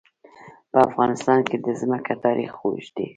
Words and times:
په 0.71 0.77
افغانستان 0.89 1.39
کې 1.49 1.57
د 1.65 1.67
ځمکه 1.81 2.13
تاریخ 2.25 2.51
اوږد 2.63 2.91
دی. 2.97 3.07